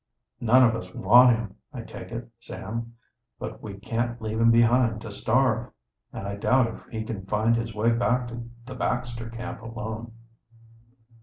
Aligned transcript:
"None 0.39 0.63
of 0.63 0.75
us 0.75 0.91
want 0.95 1.37
him, 1.37 1.57
I 1.71 1.81
take 1.83 2.11
it, 2.11 2.27
Sam. 2.39 2.95
But 3.37 3.61
we 3.61 3.75
can't 3.77 4.19
leave 4.19 4.41
him 4.41 4.49
behind 4.49 4.99
to 5.01 5.11
starve. 5.11 5.69
And 6.11 6.27
I 6.27 6.37
doubt 6.37 6.73
if 6.73 6.87
he 6.87 7.03
can 7.03 7.27
find 7.27 7.55
his 7.55 7.75
way 7.75 7.91
back 7.91 8.27
to 8.29 8.49
the 8.65 8.73
Baxter 8.73 9.29
camp 9.29 9.61
alone." 9.61 10.11